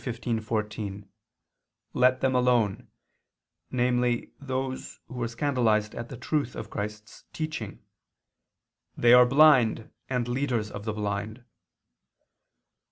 15:14, 0.03 1.05
"Let 1.93 2.21
them 2.21 2.33
alone," 2.33 2.87
those 3.69 3.69
namely 3.69 4.31
who 4.43 4.75
were 5.09 5.27
scandalized 5.27 5.93
at 5.93 6.09
the 6.09 6.17
truth 6.17 6.55
of 6.55 6.71
Christ's 6.71 7.25
teaching, 7.31 7.83
"they 8.97 9.13
are 9.13 9.27
blind, 9.27 9.91
and 10.09 10.27
leaders 10.27 10.71
of 10.71 10.85
the 10.85 10.93
blind." 10.93 11.43